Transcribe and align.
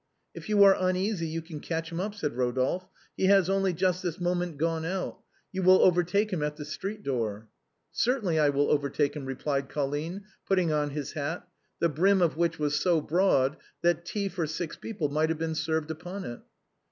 "If 0.33 0.49
you 0.49 0.63
are 0.63 0.75
uneasy 0.79 1.27
you 1.27 1.43
can 1.43 1.59
catch 1.59 1.91
him 1.91 1.99
up," 1.99 2.15
said 2.15 2.35
Ro 2.35 2.51
dolphe;" 2.51 2.87
he 3.17 3.25
has 3.27 3.51
only 3.51 3.71
just 3.71 4.01
this 4.01 4.19
moment 4.19 4.57
gone 4.57 4.83
out, 4.83 5.19
you 5.51 5.61
will 5.61 5.83
overtake 5.83 6.33
him 6.33 6.41
at 6.41 6.55
the 6.55 6.65
street 6.65 7.03
door."" 7.03 7.49
Certainly 7.91 8.39
I 8.39 8.49
will 8.49 8.71
overtake 8.71 9.13
him/' 9.13 9.27
replied 9.27 9.69
Colline, 9.69 10.23
put 10.47 10.55
ting 10.55 10.71
on 10.71 10.89
his 10.89 11.11
hat, 11.11 11.47
the 11.77 11.87
brim 11.87 12.19
of 12.19 12.35
which 12.35 12.57
was 12.57 12.73
so 12.79 12.99
broad 12.99 13.57
that 13.83 14.03
tea 14.03 14.27
for 14.27 14.47
six 14.47 14.75
people 14.75 15.07
might 15.09 15.29
have 15.29 15.37
been 15.37 15.53
served 15.53 15.91
upon 15.91 16.23
it. 16.23 16.39